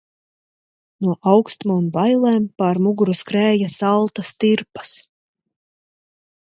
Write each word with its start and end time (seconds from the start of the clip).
No 1.07 1.13
aukstuma 1.33 1.75
un 1.75 1.85
bailēm 1.99 2.49
pār 2.63 2.81
muguru 2.87 3.17
skrēja 3.23 3.71
saltas 3.77 4.35
tirpas. 4.45 4.97